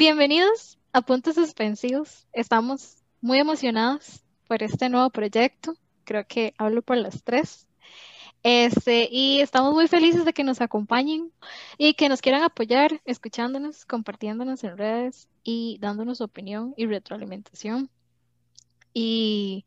[0.00, 2.26] Bienvenidos a Puntos Suspensivos.
[2.32, 5.74] Estamos muy emocionados por este nuevo proyecto.
[6.04, 7.68] Creo que hablo por las tres.
[8.42, 11.30] Este, y estamos muy felices de que nos acompañen
[11.76, 17.90] y que nos quieran apoyar, escuchándonos, compartiéndonos en redes y dándonos opinión y retroalimentación.
[18.94, 19.66] Y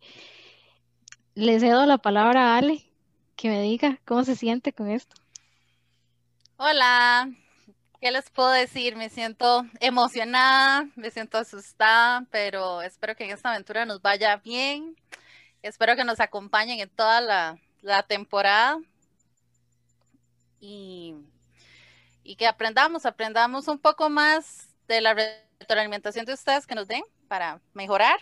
[1.35, 2.83] les cedo la palabra a Ale,
[3.35, 5.15] que me diga cómo se siente con esto.
[6.57, 7.29] Hola,
[8.03, 8.97] ¿qué les puedo decir?
[8.97, 14.97] Me siento emocionada, me siento asustada, pero espero que en esta aventura nos vaya bien.
[15.61, 18.77] Espero que nos acompañen en toda la, temporada
[20.59, 21.15] y,
[22.25, 27.05] y que aprendamos, aprendamos un poco más de la retroalimentación de ustedes que nos den
[27.29, 28.19] para mejorar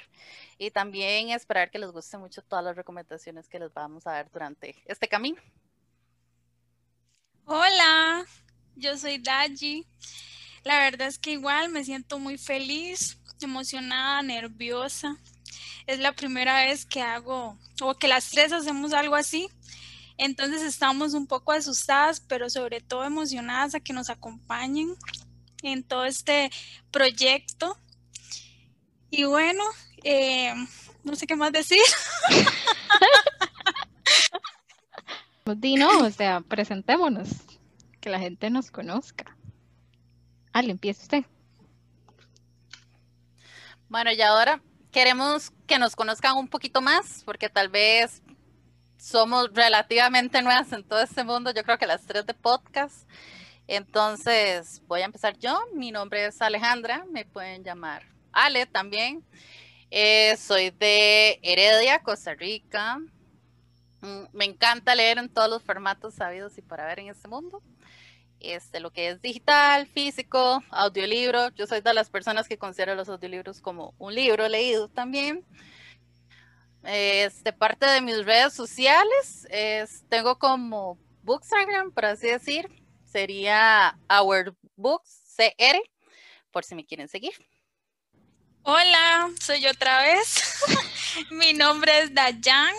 [0.59, 4.29] y también esperar que les guste mucho todas las recomendaciones que les vamos a dar
[4.29, 5.41] durante este camino.
[7.45, 8.27] Hola,
[8.75, 9.85] yo soy Daji.
[10.63, 15.17] La verdad es que igual me siento muy feliz, emocionada, nerviosa.
[15.87, 19.49] Es la primera vez que hago o que las tres hacemos algo así.
[20.17, 24.95] Entonces estamos un poco asustadas, pero sobre todo emocionadas a que nos acompañen
[25.63, 26.51] en todo este
[26.91, 27.77] proyecto.
[29.09, 29.63] Y bueno,
[30.03, 30.53] eh,
[31.03, 31.81] no sé qué más decir.
[35.57, 37.29] Dino, o sea, presentémonos,
[38.01, 39.37] que la gente nos conozca.
[40.51, 41.23] Ale, empieza usted.
[43.87, 48.21] Bueno, y ahora queremos que nos conozcan un poquito más, porque tal vez
[48.97, 53.07] somos relativamente nuevas en todo este mundo, yo creo que las tres de podcast.
[53.67, 55.59] Entonces, voy a empezar yo.
[55.73, 59.25] Mi nombre es Alejandra, me pueden llamar Ale también.
[59.89, 62.99] Eh, soy de Heredia, Costa Rica.
[64.01, 67.61] Mm, me encanta leer en todos los formatos sabidos y para ver en este mundo.
[68.39, 71.49] Este, lo que es digital, físico, audiolibro.
[71.49, 75.45] Yo soy de las personas que considero los audiolibros como un libro leído también.
[76.83, 82.67] Este, parte de mis redes sociales, es, tengo como Bookstagram, por así decir.
[83.05, 85.77] Sería Our Books CR,
[86.49, 87.33] por si me quieren seguir.
[88.63, 90.63] Hola, soy otra vez.
[91.31, 92.73] Mi nombre es Dayan.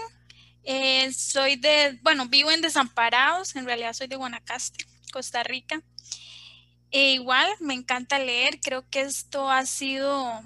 [0.64, 5.82] Eh, soy de, bueno, vivo en Desamparados, en realidad soy de Guanacaste, Costa Rica.
[6.90, 10.42] E igual, me encanta leer, creo que esto ha sido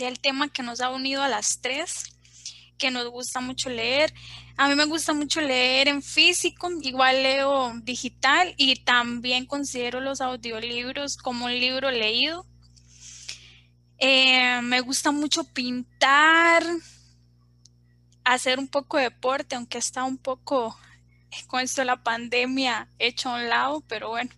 [0.00, 2.04] el tema que nos ha unido a las tres,
[2.78, 4.12] que nos gusta mucho leer.
[4.56, 10.20] A mí me gusta mucho leer en físico, igual leo digital y también considero los
[10.20, 12.46] audiolibros como un libro leído.
[13.98, 16.64] Eh, me gusta mucho pintar,
[18.24, 20.76] hacer un poco de deporte, aunque está un poco
[21.46, 24.30] con esto de la pandemia hecho a un lado, pero bueno,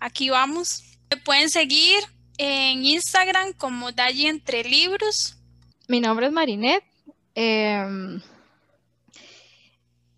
[0.00, 0.82] aquí vamos.
[1.10, 2.02] Me pueden seguir
[2.38, 5.38] en Instagram como Dalle Entre Libros.
[5.88, 6.84] Mi nombre es Marinette.
[7.34, 8.20] Em,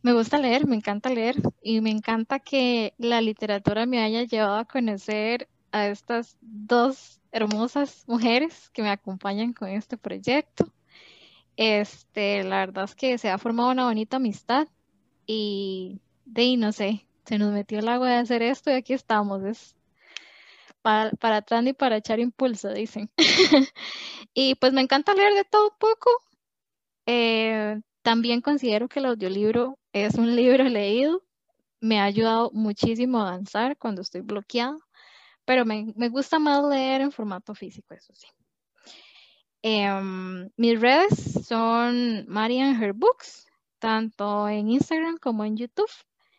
[0.03, 4.57] me gusta leer, me encanta leer y me encanta que la literatura me haya llevado
[4.57, 10.73] a conocer a estas dos hermosas mujeres que me acompañan con este proyecto.
[11.59, 14.69] Este, la verdad es que se ha formado una bonita amistad
[15.27, 18.93] y de ahí no sé, se nos metió el agua de hacer esto y aquí
[18.95, 19.43] estamos.
[19.43, 19.77] Es
[20.83, 23.11] para, para atrás y para echar impulso, dicen.
[24.35, 26.09] y pues me encanta leer de todo poco.
[27.07, 31.25] Eh, también considero que el audiolibro es un libro leído.
[31.81, 34.79] Me ha ayudado muchísimo a avanzar cuando estoy bloqueado,
[35.45, 38.29] pero me, me gusta más leer en formato físico, eso sí.
[39.71, 43.47] Em, mis redes son Marian Her Books,
[43.79, 45.91] tanto en Instagram como en YouTube.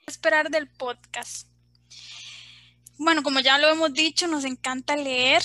[0.08, 1.48] Esperar del podcast.
[2.98, 5.44] Bueno, como ya lo hemos dicho, nos encanta leer,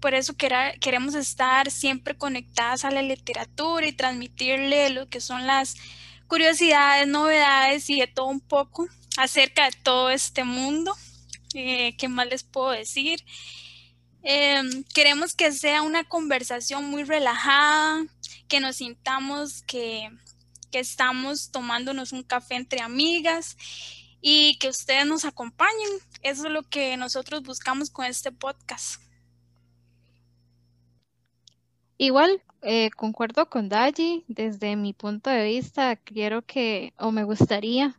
[0.00, 5.76] por eso queremos estar siempre conectadas a la literatura y transmitirle lo que son las
[6.26, 10.96] curiosidades, novedades y de todo un poco acerca de todo este mundo.
[11.52, 13.22] Eh, ¿Qué más les puedo decir?
[14.22, 18.04] Em, queremos que sea una conversación muy relajada,
[18.48, 20.10] que nos sintamos que,
[20.70, 23.56] que estamos tomándonos un café entre amigas
[24.20, 25.90] y que ustedes nos acompañen.
[26.22, 29.00] Eso es lo que nosotros buscamos con este podcast.
[31.96, 37.94] Igual, eh, concuerdo con Daji, desde mi punto de vista, quiero que, o me gustaría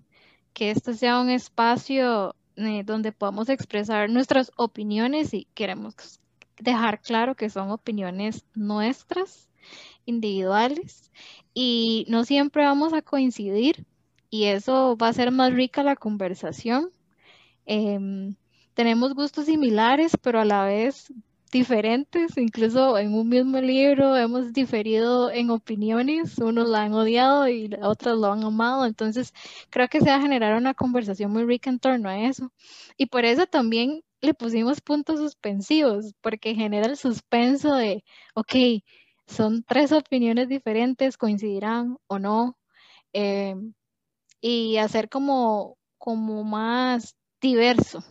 [0.53, 2.35] que esto sea un espacio
[2.67, 6.19] eh, donde podamos expresar nuestras opiniones y queremos
[6.59, 9.49] dejar claro que son opiniones nuestras,
[10.05, 11.11] individuales,
[11.53, 13.85] y no siempre vamos a coincidir
[14.29, 16.91] y eso va a ser más rica la conversación.
[17.65, 18.35] Em,
[18.73, 21.13] tenemos gustos similares, pero a la vez
[21.51, 27.69] diferentes, incluso en un mismo libro hemos diferido en opiniones, unos la han odiado y
[27.81, 29.33] otros lo han amado, entonces
[29.69, 32.51] creo que se va a generar una conversación muy rica en torno a eso.
[32.97, 38.03] Y por eso también le pusimos puntos suspensivos, porque genera el suspenso de,
[38.35, 38.83] ok,
[39.27, 42.57] son tres opiniones diferentes, coincidirán o no,
[43.13, 43.55] eh,
[44.41, 48.03] y hacer como, como más diverso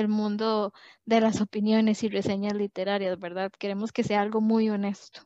[0.00, 0.72] el mundo
[1.04, 3.52] de las opiniones y reseñas literarias, ¿verdad?
[3.58, 5.22] Queremos que sea algo muy honesto.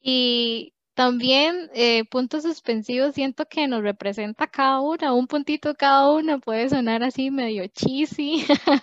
[0.00, 6.38] Y también eh, puntos suspensivos siento que nos representa cada una, un puntito cada una
[6.38, 8.44] puede sonar así medio cheesy,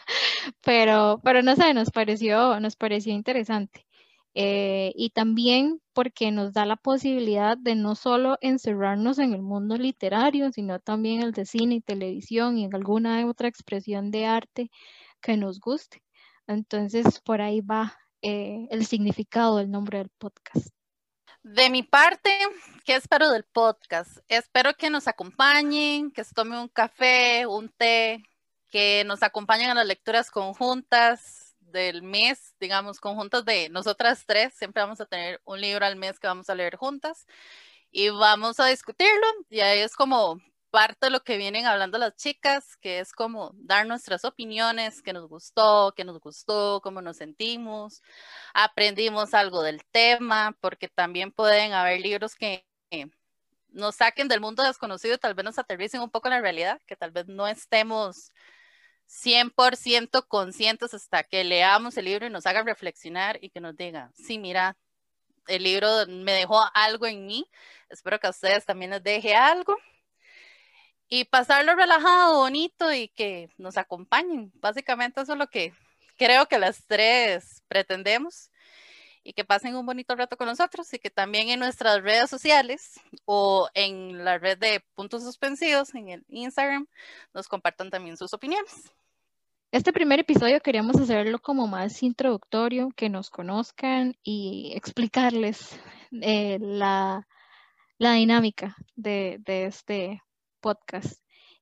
[0.62, 3.85] pero, pero no sé, nos pareció, nos pareció interesante.
[4.38, 9.78] Eh, y también porque nos da la posibilidad de no solo encerrarnos en el mundo
[9.78, 14.72] literario, sino también el de cine y televisión y en alguna otra expresión de arte
[15.22, 16.04] que nos guste.
[16.48, 20.68] Entonces, por ahí va eh, el significado del nombre del podcast.
[21.42, 22.32] De mi parte,
[22.84, 24.18] ¿qué espero del podcast?
[24.28, 28.24] Espero que nos acompañen, que se tome un café, un té,
[28.70, 31.45] que nos acompañen a las lecturas conjuntas,
[31.76, 36.20] del mes, digamos, conjuntos de nosotras tres, siempre vamos a tener un libro al mes
[36.20, 37.28] que vamos a leer juntas
[37.92, 39.28] y vamos a discutirlo.
[39.50, 40.40] Y ahí es como
[40.72, 45.14] parte de lo que vienen hablando las chicas, que es como dar nuestras opiniones, que
[45.14, 48.02] nos gustó, que nos gustó, cómo nos sentimos,
[48.54, 52.66] aprendimos algo del tema, porque también pueden haber libros que
[53.70, 56.82] nos saquen del mundo desconocido y tal vez nos aterricen un poco en la realidad,
[56.88, 58.32] que tal vez no estemos
[59.08, 64.12] 100% conscientes hasta que leamos el libro y nos haga reflexionar y que nos diga,
[64.16, 64.78] sí, mira,
[65.48, 67.50] el libro me dejó algo en mí,
[67.90, 69.78] espero que a ustedes también les deje algo.
[71.08, 74.52] Y pasarlo relajado, bonito y que nos acompañen.
[74.56, 75.72] Básicamente eso es lo que
[76.18, 78.50] creo que las tres pretendemos
[79.26, 83.02] y que pasen un bonito rato con nosotros y que también en nuestras redes sociales
[83.26, 86.88] o en la red de puntos suspensivos en el Instagram
[87.34, 88.94] nos compartan también sus opiniones.
[89.72, 95.78] Este primer episodio queríamos hacerlo como más introductorio, que nos conozcan y explicarles
[96.22, 97.26] eh, la,
[97.98, 100.22] dinámica de, de este
[100.62, 101.20] podcast.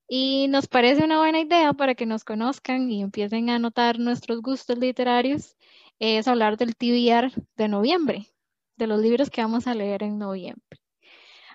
[0.07, 4.41] Y nos parece una buena idea para que nos conozcan y empiecen a notar nuestros
[4.41, 5.55] gustos literarios
[6.03, 8.27] es hablar del TBR de noviembre,
[8.75, 10.81] de los libros que vamos a leer en noviembre.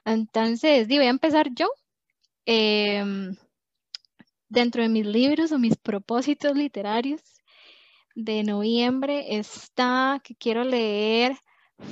[0.07, 1.69] Entonces, voy a empezar yo.
[2.47, 3.37] Em,
[4.49, 7.21] dentro de mis libros o mis propósitos literarios
[8.15, 11.37] de noviembre está que quiero leer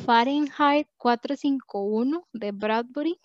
[0.06, 3.20] Fahrenheit 451 de Bradbury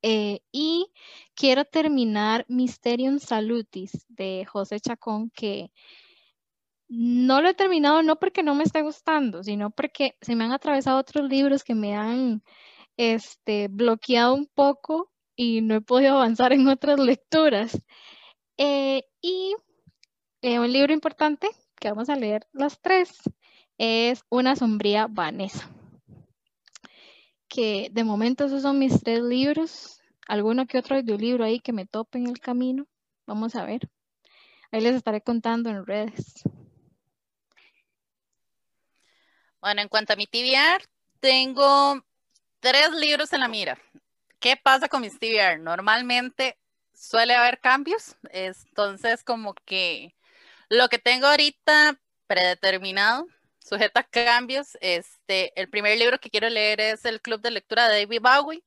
[0.00, 0.90] eh, y
[1.34, 5.70] quiero terminar Mysterium Salutis de José Chacón que
[6.94, 10.52] no lo he terminado no porque no me esté gustando, sino porque se me han
[10.52, 12.42] atravesado otros libros que me han
[12.98, 17.80] este, bloqueado un poco y no he podido avanzar en otras lecturas.
[18.58, 19.54] Eh, y
[20.42, 21.48] eh, un libro importante
[21.80, 23.10] que vamos a leer las tres
[23.78, 25.70] es Una sombría Vanessa.
[27.48, 29.98] Que de momento esos son mis tres libros.
[30.28, 32.86] Alguno que otro libro ahí que me tope en el camino.
[33.26, 33.88] Vamos a ver.
[34.70, 36.44] Ahí les estaré contando en redes.
[39.62, 40.84] Bueno, en cuanto a mi TBR,
[41.20, 42.04] tengo
[42.58, 43.78] tres libros en la mira.
[44.40, 45.60] ¿Qué pasa con mis TBR?
[45.60, 46.58] Normalmente
[46.92, 50.16] suele haber cambios, entonces como que
[50.68, 53.28] lo que tengo ahorita predeterminado,
[53.60, 57.88] sujeta a cambios, este, el primer libro que quiero leer es el Club de Lectura
[57.88, 58.64] de David Bowie,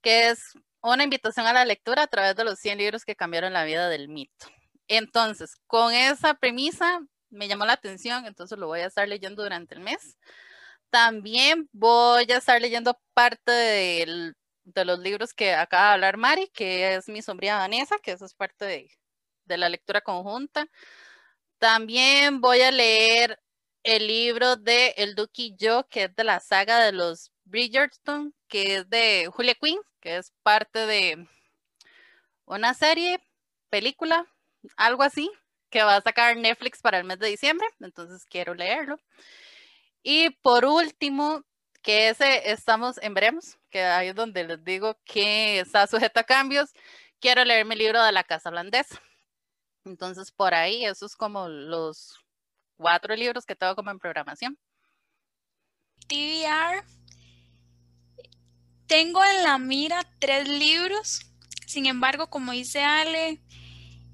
[0.00, 3.52] que es una invitación a la lectura a través de los 100 libros que cambiaron
[3.52, 4.46] la vida del mito.
[4.88, 9.74] Entonces, con esa premisa me llamó la atención, entonces lo voy a estar leyendo durante
[9.74, 10.16] el mes.
[10.90, 16.94] También voy a estar leyendo parte de los libros que acaba de hablar Mari, que
[16.94, 18.90] es Mi sombría Vanessa, que eso es parte de,
[19.46, 20.66] de la lectura conjunta.
[21.58, 23.38] También voy a leer
[23.84, 28.34] el libro de El Duque y yo, que es de la saga de los Bridgerton,
[28.48, 31.26] que es de Julia Quinn, que es parte de
[32.44, 33.18] una serie,
[33.70, 34.26] película,
[34.76, 35.30] algo así,
[35.72, 39.00] que va a sacar Netflix para el mes de diciembre, entonces quiero leerlo.
[40.02, 41.44] Y por último,
[41.82, 46.24] que ese estamos en veremos, que ahí es donde les digo que está sujeto a
[46.24, 46.70] cambios,
[47.20, 49.00] quiero leer mi libro de la Casa Holandesa.
[49.84, 52.20] Entonces, por ahí, esos como los
[52.76, 54.58] cuatro libros que tengo como en programación.
[56.06, 56.84] TBR.
[58.86, 61.20] Tengo en la mira tres libros.
[61.66, 63.40] Sin embargo, como dice Ale,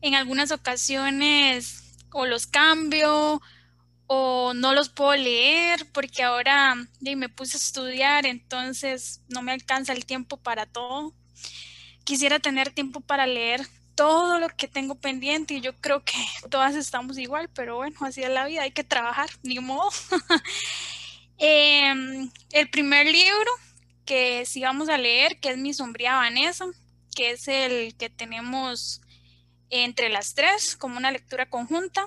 [0.00, 3.40] en algunas ocasiones o los cambio
[4.06, 9.92] o no los puedo leer porque ahora me puse a estudiar, entonces no me alcanza
[9.92, 11.14] el tiempo para todo.
[12.04, 16.14] Quisiera tener tiempo para leer todo lo que tengo pendiente y yo creo que
[16.50, 19.90] todas estamos igual, pero bueno, así es la vida, hay que trabajar, ni modo.
[21.40, 23.50] Em, el primer libro
[24.04, 26.66] que sí vamos a leer, que es Mi sombría Vanessa,
[27.14, 29.02] que es el que tenemos
[29.70, 32.06] entre las tres como una lectura conjunta.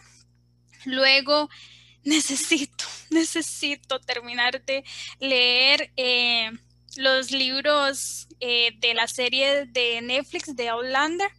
[0.85, 1.49] Luego
[2.03, 4.83] necesito, necesito terminar de
[5.19, 6.51] leer eh,
[6.97, 11.29] los libros eh, de la serie de Netflix de Outlander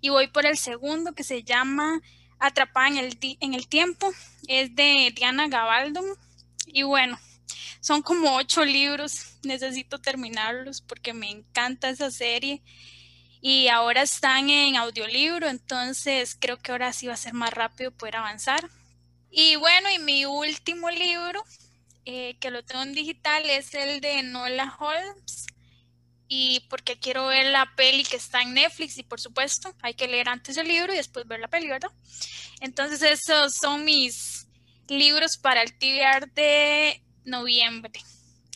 [0.00, 2.00] y voy por el segundo que se llama
[2.38, 4.12] Atrapada en el, en el tiempo.
[4.48, 6.04] Es de Diana Gabaldon
[6.66, 7.18] y bueno,
[7.80, 12.62] son como ocho libros, necesito terminarlos porque me encanta esa serie
[13.40, 17.90] y ahora están en audiolibro, entonces creo que ahora sí va a ser más rápido
[17.90, 18.68] poder avanzar.
[19.30, 21.44] Y bueno, y mi último libro,
[22.04, 25.46] eh, que lo tengo en digital, es el de Nola Holmes.
[26.28, 30.08] Y porque quiero ver la peli que está en Netflix y por supuesto hay que
[30.08, 31.92] leer antes el libro y después ver la peli, ¿verdad?
[32.60, 34.48] Entonces esos son mis
[34.88, 38.00] libros para el TBR de noviembre.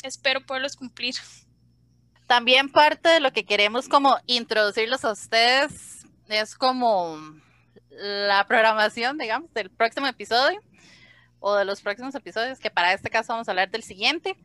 [0.02, 1.14] Espero poderlos cumplir.
[2.30, 7.18] También parte de lo que queremos como introducirlos a ustedes es como
[7.90, 10.60] la programación, digamos, del próximo episodio
[11.40, 14.36] o de los próximos episodios, que para este caso vamos a hablar del siguiente,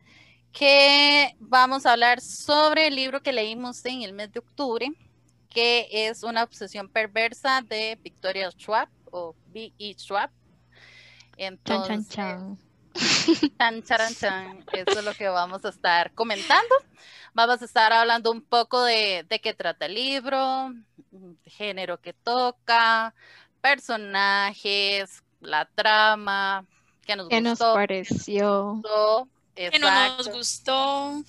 [0.50, 4.88] que vamos a hablar sobre el libro que leímos en el mes de octubre,
[5.48, 9.94] que es una obsesión perversa de Victoria Schwab o B.E.
[9.96, 10.30] Schwab.
[11.36, 12.65] Entonces, chan, chan, chan.
[13.84, 16.74] chan, Eso es lo que vamos a estar comentando.
[17.34, 20.72] Vamos a estar hablando un poco de, de qué trata el libro,
[21.44, 23.14] género que toca,
[23.60, 26.64] personajes, la trama,
[27.04, 28.82] que nos ¿Qué nos pareció?
[29.54, 31.22] Que no nos gustó.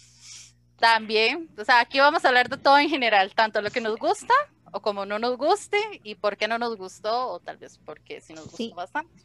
[0.77, 3.97] También, o sea, aquí vamos a hablar de todo en general, tanto lo que nos
[3.97, 4.33] gusta
[4.71, 8.21] o como no nos guste y por qué no nos gustó o tal vez porque
[8.21, 9.23] sí nos gustó bastante.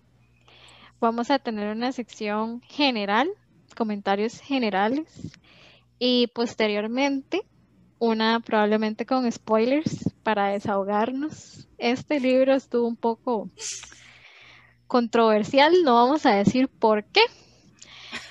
[1.03, 3.29] Vamos a tener una sección general,
[3.77, 5.09] comentarios generales
[5.99, 7.43] y posteriormente
[7.99, 11.67] una probablemente con spoilers para desahogarnos.
[11.77, 13.51] Este libro estuvo un poco
[14.87, 17.23] controversial, no vamos a decir por qué.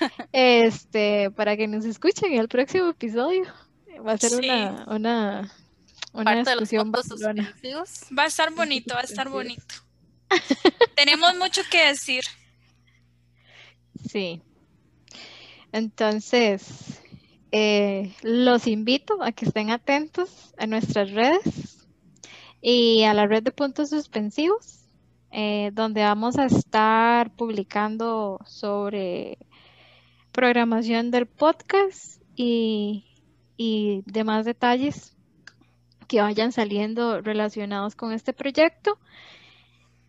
[0.32, 3.44] Este, para que nos escuchen en el próximo episodio.
[3.98, 5.52] Va a ser una, una,
[6.14, 9.74] una discusión Va a estar bonito, va a estar bonito.
[10.96, 12.24] Tenemos mucho que decir.
[14.12, 14.42] Sí.
[15.72, 17.00] Entonces,
[17.50, 21.88] eh, los invito a que estén atentos a nuestras redes
[22.60, 24.84] y a la red de puntos suspensivos,
[25.30, 29.38] eh, donde vamos a estar publicando sobre
[30.30, 33.06] programación del podcast y,
[33.56, 35.16] y demás detalles
[36.06, 38.98] que vayan saliendo relacionados con este proyecto.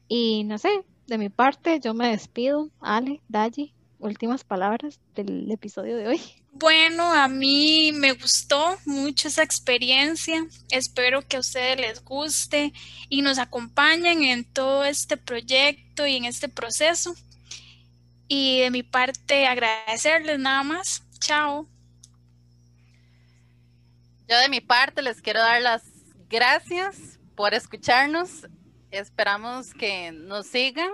[0.10, 2.69] Y no sé, de mi parte, yo me despido.
[2.81, 6.22] Ale, Daji, últimas palabras del episodio de hoy.
[6.55, 10.45] Bueno, a mí me gustó mucho esa experiencia.
[10.69, 12.72] Espero que a ustedes les guste
[13.10, 17.15] y nos acompañen en todo este proyecto y en este proceso.
[18.27, 21.01] Y de mi parte, agradecerles nada más.
[21.19, 21.67] Chao.
[24.27, 25.81] Yo de mi parte les quiero dar las
[26.29, 28.48] gracias por escucharnos.
[28.91, 30.91] Esperamos que nos sigan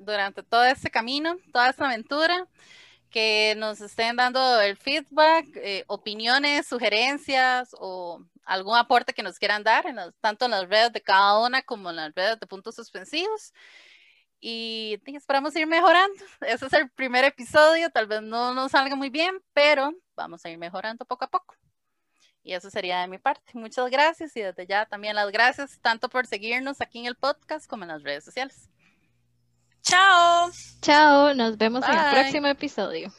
[0.00, 2.46] durante todo este camino, toda esta aventura
[3.10, 9.62] que nos estén dando el feedback, eh, opiniones, sugerencias o algún aporte que nos quieran
[9.62, 9.84] dar,
[10.20, 13.52] tanto en las redes de cada una como en las redes de puntos suspensivos.
[14.40, 16.24] Y, esperamos ir mejorando.
[16.40, 20.50] Ese es el primer episodio, tal vez no nos salga muy bien, pero vamos a
[20.50, 21.54] ir mejorando poco a poco.
[22.42, 23.52] Y eso sería de mi parte.
[23.54, 27.68] Muchas gracias y desde ya también las gracias tanto por seguirnos aquí en el podcast
[27.68, 28.70] como en las redes sociales.
[29.82, 30.50] Chao.
[30.82, 33.12] Chao, nos vemos en el próximo episodio.